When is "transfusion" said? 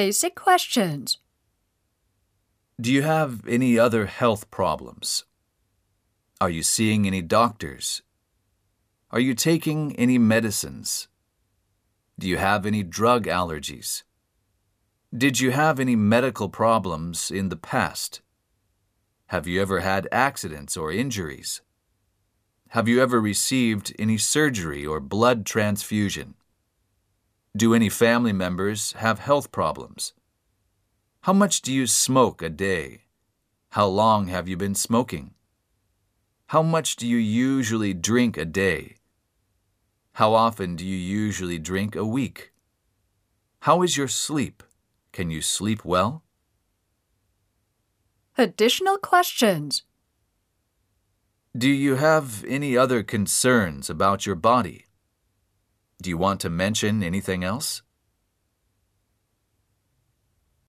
25.44-26.36